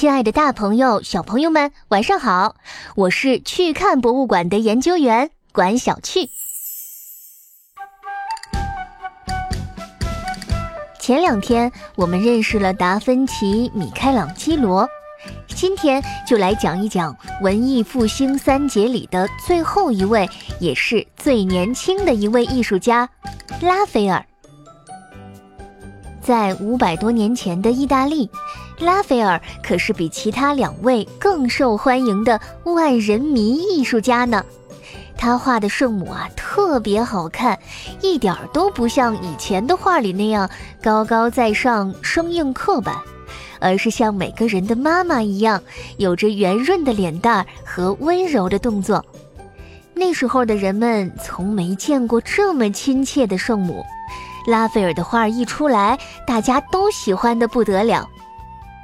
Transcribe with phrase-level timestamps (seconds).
[0.00, 2.56] 亲爱的大朋友、小朋友们，晚上好！
[2.94, 6.30] 我是去看博物馆的研究员管小趣。
[10.98, 14.88] 前两天我们认识了达芬奇、米开朗基罗，
[15.48, 20.26] 今天就来讲一讲文艺复兴三杰里的最后一位，
[20.60, 23.06] 也是最年轻的一位艺术家——
[23.60, 24.24] 拉斐尔。
[26.22, 28.30] 在五百多年前的意大利。
[28.80, 34.44] 拉斐尔可是比其他两位更受欢迎的万人迷艺术家呢。
[35.16, 37.58] 他画的圣母啊，特别好看，
[38.00, 40.48] 一点都不像以前的画里那样
[40.82, 42.96] 高高在上、生硬刻板，
[43.60, 45.62] 而是像每个人的妈妈一样，
[45.98, 49.04] 有着圆润的脸蛋和温柔的动作。
[49.92, 53.84] 那时候的人们从没见过这么亲切的圣母。
[54.46, 58.08] 拉斐尔的画一出来，大家都喜欢的不得了。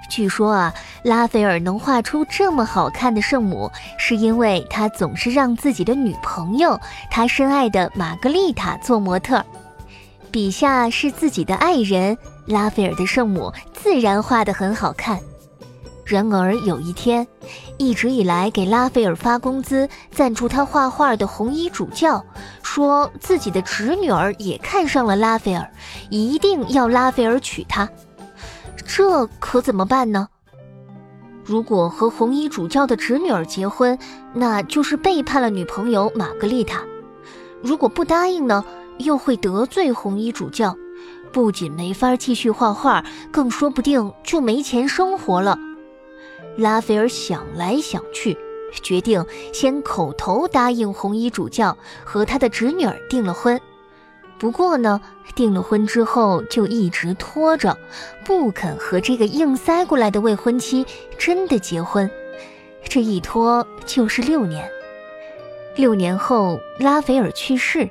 [0.09, 6.81] 据说啊，拉斐尔能画出这么好看的圣母，是因为他总是让自己的女朋友，
[7.11, 9.45] 他深爱的玛格丽塔做模特。
[10.31, 15.19] 笔下是自己的爱人，拉斐尔的圣母自然画得很好看。
[16.05, 17.27] 然而有一天，
[17.79, 22.25] 一直以来给拉斐尔发工资、赞助他画画的红衣主教，
[22.63, 25.69] 说自己的侄女儿也看上了拉斐尔，
[26.09, 27.89] 一定要拉斐尔娶她。
[28.85, 30.29] 这可怎么办呢？
[31.45, 33.97] 如果和红衣主教的侄女儿结婚，
[34.35, 36.81] 那就是背叛了女朋友玛格丽塔；
[37.63, 38.65] 如果不答应呢，
[38.99, 40.77] 又会得罪红衣主教，
[41.31, 45.57] 不仅没法继续画画，更说不定就没钱生活了。
[46.57, 48.37] 拉斐尔想来想去，
[48.83, 53.61] 决定先口头答应红衣主教，和他的侄女儿订了婚。
[54.39, 55.01] 不过呢，
[55.35, 57.77] 订了婚之后就一直拖着，
[58.25, 60.85] 不肯和这个硬塞过来的未婚妻
[61.19, 62.11] 真的结婚。
[62.85, 64.69] 这一拖就是六年。
[65.75, 67.89] 六年后，拉斐尔去世，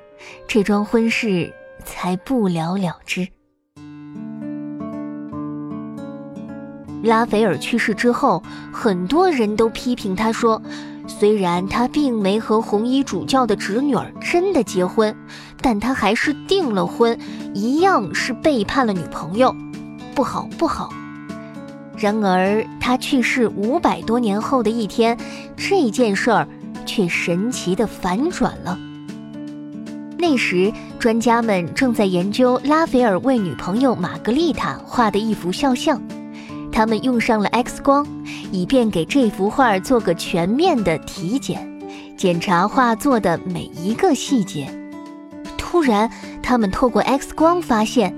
[0.47, 1.53] 这桩婚事
[1.83, 3.27] 才不了了之。
[7.03, 8.41] 拉斐尔去世之后，
[8.71, 10.61] 很多人都批评他说。
[11.07, 15.15] 虽然他并没和红衣主教的侄女儿真的结婚，
[15.61, 17.17] 但他还是订了婚，
[17.53, 19.55] 一样是背叛了女朋友，
[20.13, 20.89] 不好不好。
[21.97, 25.17] 然而他去世五百多年后的一天，
[25.55, 26.47] 这件事儿
[26.85, 28.77] 却神奇的反转了。
[30.17, 36.01] 那时专家们正在研究拉斐尔为女朋友玛格丽塔画的一幅肖像。
[36.75, 38.05] 他们用上了 X 光，
[38.51, 41.65] 以便给这幅画做个全面的体检，
[42.17, 44.67] 检查画作的每一个细节。
[45.57, 46.11] 突然，
[46.43, 48.13] 他们透过 X 光发现，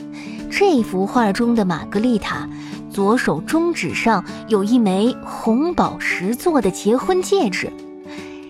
[0.49, 2.49] 这幅画中的玛格丽塔
[2.89, 7.71] 左手中指上有一枚红宝石做的结婚戒指。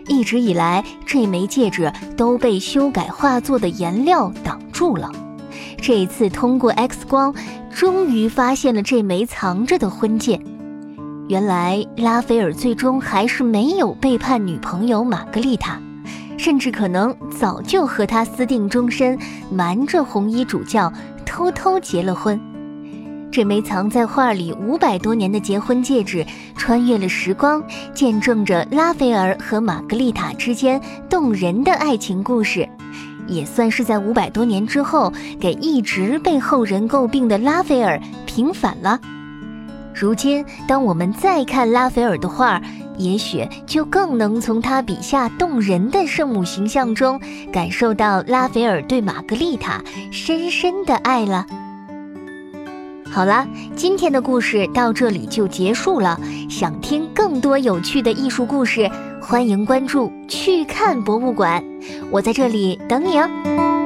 [0.07, 5.11] 一直以来，这枚戒指都被修改画作的颜料挡住了。
[5.81, 7.33] 这一次通过 X 光。
[7.69, 10.41] 终于发现了这枚藏着的婚戒。
[11.29, 15.79] 原来拉斐尔最终还是没有背叛女朋友玛格丽塔，
[16.39, 19.15] 甚至可能早就和她私定终身，
[19.51, 20.91] 瞒着红衣主教
[21.23, 22.41] 偷偷结了婚。
[23.31, 32.67] 这枚藏在画里五百多年的结婚戒指，穿越了时光，见证着拉斐尔和玛格丽塔之间动人的爱情故事。
[33.27, 38.99] 也算是在五百多年之后，给一直被后人诟病的拉斐尔平反了。
[39.93, 42.61] 如今，当我们再看拉斐尔的画，
[42.97, 47.19] 也许就更能从他笔下动人的圣母形象中，
[47.51, 51.45] 感受到拉斐尔对玛格丽塔深深的爱了。
[53.09, 56.19] 好了，今天的故事到这里就结束了。
[56.49, 58.87] 想听更多有趣的艺术故事，
[59.27, 61.61] 欢迎关注“去看博物馆”。
[62.09, 63.76] 我在这里等你哦。